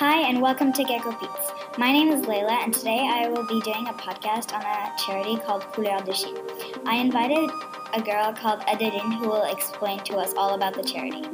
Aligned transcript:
Hi, 0.00 0.26
and 0.26 0.40
welcome 0.40 0.72
to 0.72 0.82
Gecko 0.82 1.10
Beatz. 1.10 1.76
My 1.76 1.92
name 1.92 2.08
is 2.08 2.22
Leyla, 2.22 2.64
and 2.64 2.72
today 2.72 3.06
I 3.06 3.28
will 3.28 3.46
be 3.46 3.60
doing 3.60 3.86
a 3.86 3.92
podcast 3.92 4.50
on 4.54 4.62
a 4.62 4.96
charity 4.96 5.36
called 5.36 5.70
Couleurs 5.74 6.00
de 6.04 6.14
Chine. 6.14 6.38
I 6.86 6.96
invited 6.96 7.50
a 7.92 8.00
girl 8.00 8.32
called 8.32 8.62
Adeline 8.66 9.12
who 9.12 9.28
will 9.28 9.44
explain 9.52 10.02
to 10.04 10.16
us 10.16 10.32
all 10.38 10.54
about 10.54 10.72
the 10.72 10.82
charity. 10.82 11.28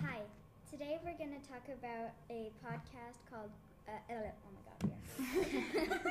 Hi, 0.00 0.20
today 0.70 0.98
we're 1.04 1.18
going 1.18 1.38
to 1.38 1.46
talk 1.46 1.68
about 1.68 2.12
a 2.30 2.50
podcast 2.64 3.20
called. 3.30 3.50
Uh, 3.86 3.92
oh 4.12 4.14
my 4.54 4.62
god, 4.64 4.96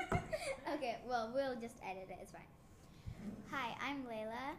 yeah. 0.06 0.14
okay, 0.76 0.98
well, 1.08 1.32
we'll 1.34 1.56
just 1.56 1.78
edit 1.84 2.06
it, 2.12 2.20
it's 2.22 2.32
fine. 2.32 2.42
Hi, 3.50 3.76
I'm 3.84 4.04
Leyla. 4.04 4.58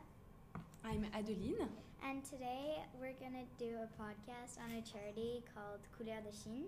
I'm 0.86 1.06
Adeline. 1.14 1.66
And 2.06 2.22
today 2.22 2.82
we're 3.00 3.16
gonna 3.18 3.44
do 3.58 3.72
a 3.80 3.88
podcast 3.96 4.60
on 4.62 4.70
a 4.76 4.82
charity 4.82 5.42
called 5.54 5.80
Couleurs 5.96 6.22
de 6.24 6.44
Chine. 6.44 6.66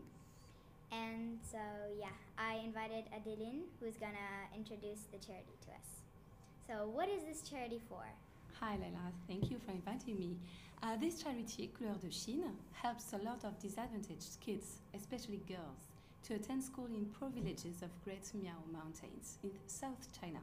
And 0.91 1.39
so 1.43 1.59
yeah, 2.01 2.17
I 2.39 2.63
invited 2.65 3.05
Adeline, 3.15 3.65
who's 3.79 3.97
gonna 3.99 4.49
introduce 4.57 5.01
the 5.13 5.19
charity 5.19 5.53
to 5.67 5.71
us. 5.73 6.01
So 6.67 6.89
what 6.89 7.11
is 7.11 7.25
this 7.25 7.43
charity 7.47 7.79
for? 7.91 8.05
Hi 8.61 8.79
Leyla, 8.81 9.13
thank 9.29 9.51
you 9.51 9.59
for 9.59 9.73
inviting 9.73 10.19
me. 10.19 10.39
Uh, 10.83 10.97
this 10.97 11.23
charity, 11.23 11.71
Couleurs 11.79 11.99
de 11.99 12.11
Chine, 12.11 12.57
helps 12.73 13.13
a 13.13 13.19
lot 13.19 13.45
of 13.45 13.59
disadvantaged 13.59 14.41
kids, 14.41 14.81
especially 14.95 15.43
girls, 15.47 15.93
to 16.25 16.35
attend 16.35 16.65
school 16.65 16.87
in 16.87 17.05
poor 17.21 17.29
villages 17.29 17.83
of 17.83 17.91
Great 18.03 18.31
Miao 18.35 18.65
Mountains 18.73 19.37
in 19.45 19.51
South 19.67 20.09
China. 20.19 20.41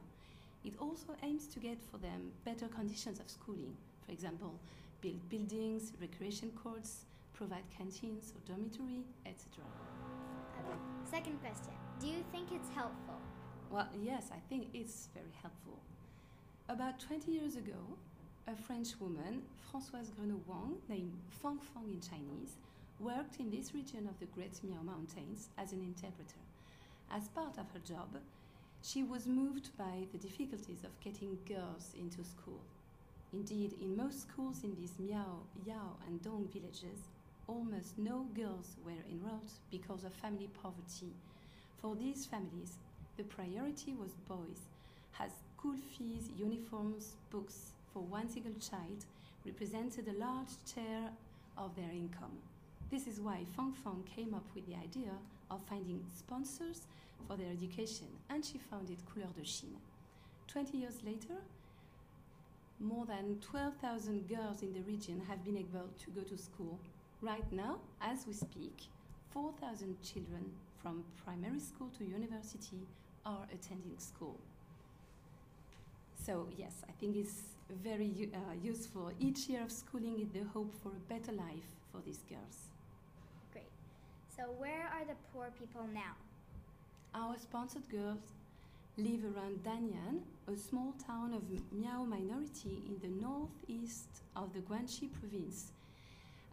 It 0.64 0.74
also 0.80 1.14
aims 1.22 1.46
to 1.48 1.60
get 1.60 1.78
for 1.90 1.98
them 1.98 2.32
better 2.44 2.68
conditions 2.68 3.20
of 3.20 3.28
schooling, 3.28 3.76
for 4.04 4.12
example, 4.12 4.58
build 5.02 5.28
buildings, 5.28 5.92
recreation 6.00 6.50
courts, 6.62 7.04
provide 7.34 7.64
canteens 7.76 8.32
or 8.32 8.40
dormitory, 8.50 9.04
etc. 9.26 9.62
Okay. 10.60 10.78
Second 11.10 11.40
question 11.40 11.74
Do 12.00 12.06
you 12.06 12.24
think 12.32 12.50
it's 12.52 12.70
helpful? 12.70 13.20
Well, 13.70 13.88
yes, 14.02 14.30
I 14.32 14.38
think 14.48 14.68
it's 14.72 15.08
very 15.12 15.34
helpful. 15.42 15.78
About 16.68 16.98
20 16.98 17.30
years 17.30 17.56
ago, 17.56 17.98
a 18.46 18.54
French 18.54 18.98
woman, 19.00 19.42
Françoise 19.70 20.14
Grenot 20.16 20.46
Wang, 20.46 20.76
named 20.88 21.12
Fang 21.28 21.58
Fang 21.58 21.92
in 21.92 22.00
Chinese, 22.00 22.56
worked 23.00 23.38
in 23.40 23.50
this 23.50 23.74
region 23.74 24.06
of 24.08 24.18
the 24.18 24.26
Great 24.26 24.62
Miao 24.62 24.82
Mountains 24.82 25.48
as 25.58 25.72
an 25.72 25.80
interpreter. 25.80 26.40
As 27.10 27.28
part 27.28 27.58
of 27.58 27.70
her 27.72 27.80
job, 27.80 28.16
she 28.84 29.02
was 29.02 29.26
moved 29.26 29.70
by 29.78 30.06
the 30.12 30.18
difficulties 30.18 30.84
of 30.84 31.00
getting 31.00 31.38
girls 31.48 31.94
into 31.98 32.22
school. 32.22 32.60
Indeed, 33.32 33.72
in 33.80 33.96
most 33.96 34.28
schools 34.28 34.62
in 34.62 34.74
these 34.74 34.92
Miao, 34.98 35.40
Yao, 35.66 35.96
and 36.06 36.22
Dong 36.22 36.46
villages, 36.52 37.08
almost 37.48 37.96
no 37.96 38.26
girls 38.36 38.76
were 38.84 39.02
enrolled 39.10 39.50
because 39.70 40.04
of 40.04 40.12
family 40.12 40.50
poverty. 40.62 41.14
For 41.80 41.96
these 41.96 42.26
families, 42.26 42.74
the 43.16 43.24
priority 43.24 43.94
was 43.94 44.12
boys, 44.28 44.68
as 45.18 45.30
school 45.56 45.76
fees, 45.96 46.28
uniforms, 46.36 47.14
books 47.30 47.72
for 47.92 48.02
one 48.02 48.28
single 48.28 48.52
child 48.60 49.06
represented 49.46 50.08
a 50.08 50.18
large 50.18 50.50
share 50.74 51.08
of 51.56 51.74
their 51.74 51.90
income. 51.90 52.36
This 52.90 53.06
is 53.06 53.18
why 53.18 53.46
Fang 53.56 53.72
Fang 53.72 54.04
came 54.14 54.34
up 54.34 54.44
with 54.54 54.66
the 54.66 54.74
idea 54.74 55.12
of 55.50 55.60
finding 55.68 56.04
sponsors 56.16 56.82
for 57.26 57.36
their 57.36 57.50
education, 57.50 58.08
and 58.30 58.44
she 58.44 58.58
founded 58.58 58.98
Couleurs 59.12 59.32
de 59.32 59.44
Chine. 59.44 59.78
Twenty 60.46 60.78
years 60.78 61.02
later, 61.04 61.36
more 62.80 63.06
than 63.06 63.38
12,000 63.40 64.28
girls 64.28 64.62
in 64.62 64.72
the 64.72 64.80
region 64.80 65.22
have 65.28 65.44
been 65.44 65.56
able 65.56 65.88
to 65.98 66.10
go 66.10 66.20
to 66.22 66.36
school. 66.36 66.78
Right 67.22 67.50
now, 67.52 67.78
as 68.00 68.26
we 68.26 68.32
speak, 68.32 68.88
4,000 69.32 69.96
children 70.02 70.52
from 70.82 71.04
primary 71.24 71.60
school 71.60 71.88
to 71.98 72.04
university 72.04 72.86
are 73.24 73.46
attending 73.52 73.98
school. 73.98 74.38
So, 76.24 76.48
yes, 76.56 76.82
I 76.88 76.92
think 76.92 77.16
it's 77.16 77.42
very 77.82 78.30
uh, 78.34 78.38
useful. 78.62 79.12
Each 79.18 79.48
year 79.48 79.62
of 79.62 79.72
schooling 79.72 80.20
is 80.20 80.28
the 80.28 80.46
hope 80.52 80.72
for 80.82 80.90
a 80.90 81.08
better 81.08 81.32
life 81.32 81.68
for 81.90 82.00
these 82.04 82.20
girls. 82.28 82.73
So, 84.36 84.42
where 84.58 84.90
are 84.92 85.04
the 85.04 85.14
poor 85.32 85.46
people 85.60 85.86
now? 85.94 86.14
Our 87.14 87.36
sponsored 87.38 87.88
girls 87.88 88.18
live 88.96 89.22
around 89.24 89.62
Danyang, 89.62 90.22
a 90.52 90.56
small 90.56 90.92
town 91.06 91.34
of 91.34 91.42
Miao 91.72 92.04
minority 92.04 92.82
in 92.88 92.98
the 93.00 93.24
northeast 93.24 94.08
of 94.34 94.52
the 94.52 94.58
Guangxi 94.58 95.08
province. 95.20 95.70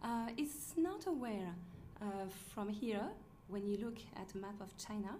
Uh, 0.04 0.28
it's 0.36 0.74
not 0.76 1.06
aware 1.08 1.52
uh, 2.00 2.04
from 2.54 2.68
here 2.68 3.08
when 3.48 3.66
you 3.66 3.78
look 3.78 3.98
at 4.14 4.32
a 4.32 4.38
map 4.38 4.60
of 4.60 4.76
China, 4.78 5.16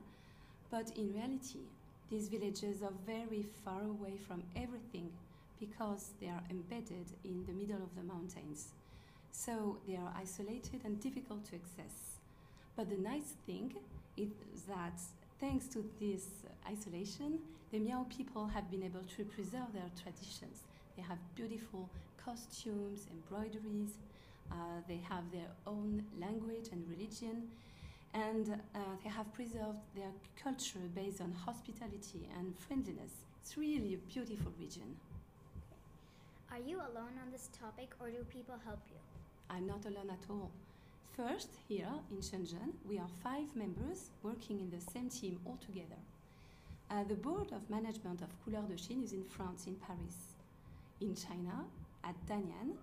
but 0.70 0.96
in 0.96 1.12
reality, 1.12 1.66
these 2.10 2.28
villages 2.28 2.80
are 2.84 2.94
very 3.04 3.44
far 3.64 3.82
away 3.82 4.16
from 4.28 4.40
everything 4.54 5.10
because 5.58 6.10
they 6.20 6.28
are 6.28 6.42
embedded 6.48 7.06
in 7.24 7.44
the 7.44 7.52
middle 7.52 7.82
of 7.82 7.92
the 7.96 8.04
mountains. 8.04 8.68
So 9.32 9.78
they 9.88 9.96
are 9.96 10.14
isolated 10.16 10.82
and 10.84 11.00
difficult 11.00 11.44
to 11.46 11.56
access. 11.56 12.11
But 12.76 12.88
the 12.90 12.96
nice 12.96 13.34
thing 13.46 13.74
is 14.16 14.30
that 14.68 15.00
Thanks 15.42 15.66
to 15.74 15.84
this 15.98 16.24
isolation, 16.70 17.40
the 17.72 17.80
Miao 17.80 18.06
people 18.16 18.46
have 18.46 18.70
been 18.70 18.84
able 18.84 19.02
to 19.16 19.24
preserve 19.24 19.72
their 19.74 19.90
traditions. 20.00 20.62
They 20.94 21.02
have 21.02 21.18
beautiful 21.34 21.90
costumes, 22.24 23.08
embroideries, 23.10 23.90
uh, 24.52 24.54
they 24.86 25.00
have 25.08 25.24
their 25.32 25.50
own 25.66 26.04
language 26.20 26.68
and 26.70 26.88
religion, 26.88 27.48
and 28.14 28.50
uh, 28.76 28.78
they 29.02 29.10
have 29.10 29.34
preserved 29.34 29.80
their 29.96 30.12
culture 30.40 30.86
based 30.94 31.20
on 31.20 31.32
hospitality 31.32 32.28
and 32.38 32.56
friendliness. 32.56 33.10
It's 33.42 33.58
really 33.58 33.94
a 33.94 34.12
beautiful 34.14 34.52
region. 34.60 34.94
Are 36.52 36.60
you 36.60 36.76
alone 36.76 37.18
on 37.20 37.32
this 37.32 37.48
topic 37.60 37.90
or 37.98 38.10
do 38.10 38.24
people 38.32 38.54
help 38.64 38.78
you? 38.88 38.98
I'm 39.50 39.66
not 39.66 39.86
alone 39.86 40.08
at 40.08 40.30
all. 40.30 40.52
First, 41.16 41.50
here 41.68 41.92
in 42.10 42.22
Shenzhen, 42.22 42.72
we 42.88 42.98
are 42.98 43.08
five 43.22 43.54
members 43.54 44.08
working 44.22 44.60
in 44.60 44.70
the 44.70 44.80
same 44.80 45.10
team 45.10 45.38
altogether. 45.44 46.00
Uh, 46.90 47.04
the 47.04 47.14
board 47.14 47.52
of 47.52 47.68
management 47.68 48.22
of 48.22 48.28
Couleurs 48.42 48.66
de 48.66 48.78
Chine 48.78 49.02
is 49.04 49.12
in 49.12 49.22
France, 49.24 49.66
in 49.66 49.74
Paris. 49.74 50.16
In 51.02 51.14
China, 51.14 51.66
at 52.02 52.14
Danyang, 52.26 52.76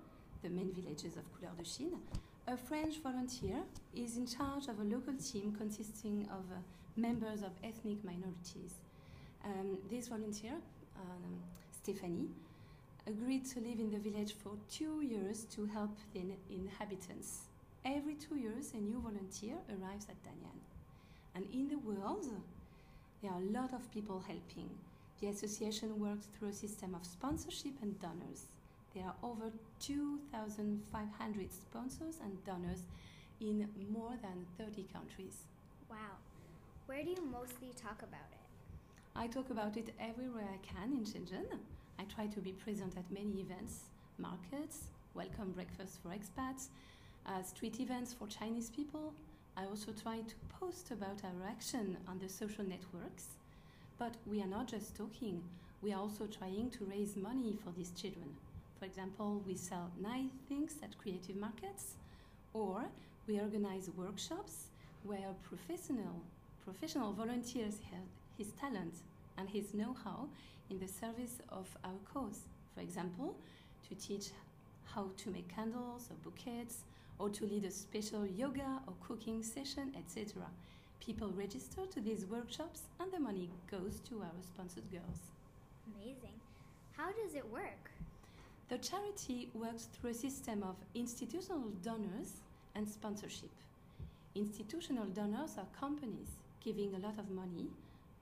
the 0.44 0.50
main 0.50 0.72
villages 0.72 1.18
of 1.18 1.24
Couleurs 1.34 1.58
de 1.58 1.66
Chine, 1.66 1.98
a 2.48 2.56
French 2.56 3.00
volunteer 3.00 3.64
is 3.96 4.18
in 4.18 4.28
charge 4.28 4.68
of 4.68 4.80
a 4.80 4.84
local 4.84 5.16
team 5.16 5.56
consisting 5.58 6.28
of 6.30 6.46
uh, 6.52 6.60
members 6.98 7.42
of 7.42 7.50
ethnic 7.64 8.04
minorities. 8.04 8.76
Um, 9.44 9.80
this 9.90 10.08
volunteer, 10.08 10.54
um, 10.98 11.42
Stephanie, 11.72 12.28
agreed 13.08 13.46
to 13.46 13.60
live 13.60 13.80
in 13.80 13.90
the 13.90 13.98
village 13.98 14.36
for 14.36 14.52
two 14.70 15.02
years 15.02 15.46
to 15.56 15.66
help 15.66 15.98
the 16.14 16.22
inhabitants. 16.52 17.50
Every 17.86 18.16
two 18.16 18.36
years, 18.36 18.74
a 18.74 18.78
new 18.78 19.00
volunteer 19.00 19.56
arrives 19.70 20.08
at 20.10 20.22
Danyang. 20.24 20.60
And 21.34 21.46
in 21.54 21.70
the 21.70 21.78
world, 21.78 22.28
there 23.22 23.32
are 23.32 23.40
a 23.40 23.52
lot 23.52 23.74
of 23.74 23.90
people 23.92 24.20
helping. 24.20 24.70
The 25.22 25.28
association 25.28 25.98
works 26.00 26.28
through 26.28 26.50
a 26.50 26.54
system 26.54 26.94
of 26.94 27.06
sponsorship 27.06 27.74
and 27.82 28.00
donors. 28.02 28.48
There 28.94 29.06
are 29.06 29.16
over 29.24 29.52
2,500 29.80 31.54
sponsors 31.54 32.16
and 32.24 32.44
donors 32.46 32.84
in 33.40 33.68
more 33.92 34.14
than 34.22 34.46
30 34.58 34.86
countries. 34.92 35.38
Wow. 35.90 36.18
Where 36.86 37.04
do 37.04 37.12
you 37.12 37.26
mostly 37.32 37.72
talk 37.82 38.02
about 38.02 38.28
it? 38.32 38.40
I 39.16 39.28
talk 39.28 39.50
about 39.52 39.78
it 39.78 39.94
everywhere 40.00 40.48
I 40.54 40.58
can 40.66 40.92
in 40.92 41.06
Shenzhen. 41.06 41.48
I 41.98 42.04
try 42.14 42.28
to 42.28 42.40
be 42.40 42.52
present 42.52 42.98
at 42.98 43.10
many 43.12 43.42
events, 43.42 43.84
markets, 44.18 44.86
welcome 45.14 45.52
breakfast 45.52 46.00
for 46.02 46.10
expats, 46.10 46.68
uh, 47.30 47.44
street 47.44 47.80
events 47.80 48.14
for 48.14 48.28
Chinese 48.28 48.70
people. 48.70 49.14
I 49.56 49.66
also 49.66 49.92
try 49.92 50.18
to 50.20 50.36
post 50.60 50.92
about 50.92 51.22
our 51.24 51.48
action 51.48 51.98
on 52.08 52.20
the 52.20 52.30
social 52.30 52.64
networks. 52.64 53.28
But 53.98 54.16
we 54.26 54.42
are 54.42 54.48
not 54.48 54.68
just 54.68 54.96
talking, 54.96 55.44
we 55.82 55.94
are 55.94 56.00
also 56.00 56.26
trying 56.26 56.72
to 56.72 56.86
raise 56.86 57.16
money 57.16 57.58
for 57.64 57.72
these 57.78 57.92
children. 57.92 58.36
For 58.80 58.86
example, 58.86 59.42
we 59.46 59.56
sell 59.56 59.92
nice 60.02 60.32
things 60.48 60.76
at 60.82 60.98
creative 60.98 61.36
markets, 61.36 61.96
or 62.54 62.86
we 63.28 63.40
organize 63.40 63.90
workshops 63.96 64.68
where 65.04 65.36
professional, 65.44 66.22
professional 66.64 67.12
volunteers 67.14 67.76
have 67.92 68.08
his 68.38 68.48
talent 68.54 68.94
and 69.38 69.50
his 69.50 69.74
know-how 69.74 70.28
in 70.70 70.80
the 70.80 70.88
service 70.88 71.40
of 71.50 71.68
our 71.84 72.00
cause. 72.14 72.42
For 72.74 72.82
example, 72.82 73.36
to 73.90 73.96
teach 73.96 74.30
how 74.96 75.10
to 75.18 75.30
make 75.30 75.54
candles 75.54 76.10
or 76.10 76.16
bouquets, 76.24 76.84
or 77.20 77.30
to 77.30 77.46
lead 77.46 77.66
a 77.66 77.72
special 77.72 78.26
yoga 78.26 78.82
or 78.88 78.94
cooking 79.06 79.44
session, 79.44 79.94
etc. 79.98 80.44
People 81.00 81.32
register 81.36 81.86
to 81.92 82.02
these 82.02 82.26
workshops 82.26 82.84
and 83.00 83.12
the 83.12 83.20
money 83.20 83.50
goes 83.70 84.00
to 84.10 84.22
our 84.22 84.42
sponsored 84.42 84.90
girls. 84.90 85.20
Amazing. 85.96 86.40
How 86.98 87.12
does 87.12 87.36
it 87.36 87.50
work? 87.52 87.92
The 88.70 88.78
charity 88.78 89.50
works 89.54 89.88
through 89.94 90.12
a 90.12 90.14
system 90.14 90.64
of 90.64 90.76
institutional 90.96 91.72
donors 91.84 92.34
and 92.76 92.88
sponsorship. 92.88 93.50
Institutional 94.36 95.06
donors 95.06 95.58
are 95.58 95.68
companies 95.80 96.30
giving 96.64 96.94
a 96.94 97.00
lot 97.00 97.18
of 97.18 97.30
money, 97.32 97.68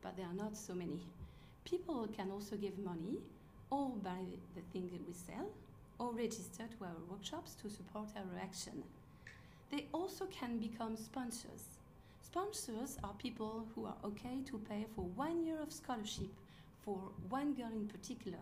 but 0.01 0.15
there 0.15 0.25
are 0.25 0.33
not 0.33 0.55
so 0.55 0.73
many. 0.73 0.99
People 1.65 2.07
can 2.15 2.31
also 2.31 2.55
give 2.55 2.77
money 2.79 3.17
or 3.69 3.89
buy 4.01 4.23
the 4.55 4.61
thing 4.71 4.89
that 4.93 5.05
we 5.05 5.13
sell 5.13 5.49
or 5.99 6.13
register 6.13 6.63
to 6.77 6.85
our 6.85 7.01
workshops 7.09 7.55
to 7.61 7.69
support 7.69 8.09
our 8.15 8.39
action. 8.41 8.83
They 9.71 9.85
also 9.93 10.25
can 10.25 10.59
become 10.59 10.95
sponsors. 10.95 11.77
Sponsors 12.21 12.97
are 13.03 13.13
people 13.17 13.65
who 13.73 13.85
are 13.85 13.97
okay 14.03 14.41
to 14.45 14.57
pay 14.69 14.85
for 14.95 15.05
one 15.15 15.45
year 15.45 15.61
of 15.61 15.71
scholarship 15.73 16.29
for 16.83 16.99
one 17.29 17.53
girl 17.53 17.71
in 17.73 17.87
particular. 17.87 18.37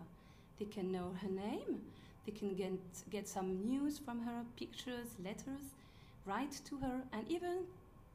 They 0.58 0.66
can 0.66 0.92
know 0.92 1.14
her 1.20 1.28
name, 1.28 1.80
they 2.24 2.32
can 2.32 2.54
get, 2.54 2.72
get 3.10 3.28
some 3.28 3.64
news 3.64 3.98
from 3.98 4.20
her, 4.22 4.44
pictures, 4.56 5.08
letters, 5.22 5.74
write 6.24 6.60
to 6.66 6.76
her, 6.78 7.02
and 7.12 7.28
even 7.28 7.64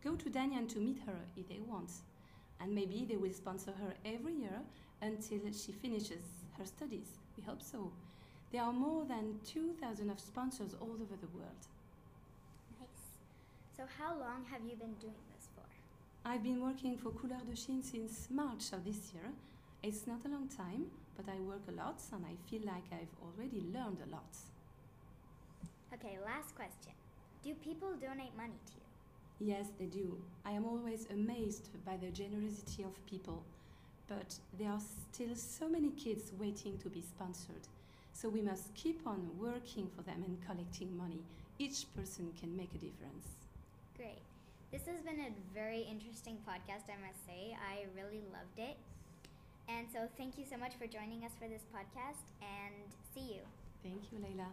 go 0.04 0.16
to 0.16 0.30
Danyang 0.30 0.70
to 0.70 0.80
meet 0.80 1.00
her 1.06 1.20
if 1.36 1.48
they 1.50 1.60
want. 1.68 1.92
And 2.60 2.74
maybe 2.74 3.06
they 3.10 3.18
will 3.18 3.34
sponsor 3.34 3.72
her 3.72 3.94
every 4.06 4.34
year 4.34 4.62
until 5.02 5.40
she 5.52 5.72
finishes 5.72 6.24
her 6.58 6.66
studies. 6.66 7.08
We 7.38 7.44
hope 7.44 7.62
so. 7.62 7.92
There 8.52 8.62
are 8.62 8.74
more 8.74 9.06
than 9.06 9.40
2,000 9.46 10.10
of 10.10 10.20
sponsors 10.20 10.76
all 10.82 10.92
over 10.92 11.16
the 11.22 11.32
world. 11.34 11.64
Nice. 12.80 13.16
So, 13.78 13.84
how 13.98 14.20
long 14.20 14.44
have 14.52 14.62
you 14.62 14.76
been 14.76 14.96
doing 15.00 15.24
this 15.34 15.48
for? 15.56 15.64
I've 16.26 16.44
been 16.44 16.62
working 16.62 16.98
for 16.98 17.12
Couleurs 17.12 17.44
de 17.44 17.56
Chine 17.56 17.82
since 17.82 18.28
March 18.30 18.74
of 18.74 18.84
this 18.84 19.14
year. 19.14 19.32
It's 19.82 20.06
not 20.06 20.26
a 20.26 20.28
long 20.28 20.50
time, 20.50 20.88
but 21.16 21.32
I 21.32 21.40
work 21.40 21.62
a 21.70 21.72
lot 21.72 22.02
and 22.12 22.26
I 22.26 22.36
feel 22.50 22.62
like 22.66 22.84
I've 22.92 23.16
already 23.24 23.64
learned 23.74 24.00
a 24.06 24.12
lot. 24.12 24.36
Okay, 25.94 26.18
last 26.26 26.54
question. 26.54 26.92
Do 27.44 27.54
people 27.54 27.94
donate 28.02 28.36
money 28.36 28.60
to 28.68 28.74
you? 28.76 29.54
Yes, 29.54 29.68
they 29.80 29.86
do. 29.86 30.18
I 30.46 30.52
am 30.52 30.66
always 30.66 31.08
amazed 31.10 31.70
by 31.86 31.96
the 31.98 32.12
generosity 32.12 32.84
of 32.84 33.06
people, 33.06 33.44
but 34.08 34.36
there 34.60 34.70
are 34.70 34.82
still 35.14 35.36
so 35.36 35.70
many 35.70 35.92
kids 35.92 36.34
waiting 36.38 36.78
to 36.80 36.90
be 36.90 37.02
sponsored. 37.02 37.68
So 38.14 38.30
we 38.30 38.42
must 38.42 38.74
keep 38.76 39.02
on 39.06 39.30
working 39.40 39.90
for 39.96 40.04
them 40.04 40.24
and 40.26 40.38
collecting 40.46 40.96
money. 40.96 41.24
Each 41.60 41.86
person 41.96 42.32
can 42.40 42.56
make 42.56 42.70
a 42.76 42.78
difference. 42.78 43.28
Great. 43.98 44.22
This 44.72 44.82
has 44.88 45.02
been 45.02 45.20
a 45.20 45.32
very 45.54 45.82
interesting 45.82 46.38
podcast, 46.48 46.88
I 46.88 46.98
must 47.06 47.26
say. 47.26 47.58
I 47.60 47.86
really 47.96 48.22
loved 48.32 48.58
it. 48.58 48.78
And 49.68 49.88
so, 49.92 50.08
thank 50.18 50.38
you 50.38 50.46
so 50.50 50.58
much 50.58 50.74
for 50.76 50.88
joining 50.88 51.24
us 51.24 51.32
for 51.40 51.48
this 51.48 51.64
podcast, 51.74 52.26
and 52.42 52.76
see 53.14 53.36
you. 53.36 53.42
Thank 53.84 54.12
you, 54.12 54.20
Leyla. 54.20 54.48